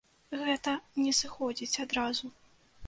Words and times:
Гэта 0.43 0.73
не 1.03 1.13
сыходзіць 1.21 1.81
адразу. 1.87 2.37